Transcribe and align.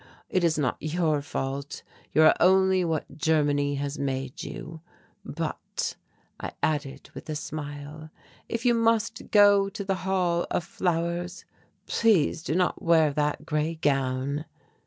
It 0.31 0.43
is 0.43 0.57
not 0.57 0.77
your 0.79 1.21
fault. 1.21 1.83
You 2.11 2.23
are 2.23 2.33
only 2.39 2.83
what 2.83 3.19
Germany 3.19 3.75
has 3.75 3.99
made 3.99 4.41
you 4.41 4.81
but," 5.23 5.95
I 6.39 6.53
added 6.63 7.11
with 7.13 7.29
a 7.29 7.35
smile, 7.35 8.09
"if 8.49 8.65
you 8.65 8.73
must 8.73 9.29
go 9.29 9.69
to 9.69 9.83
the 9.83 9.93
Hall 10.01 10.47
of 10.49 10.63
Flowers, 10.63 11.45
please 11.85 12.41
do 12.41 12.55
not 12.55 12.81
wear 12.81 13.13
that 13.13 13.45
grey 13.45 13.75
gown." 13.75 14.45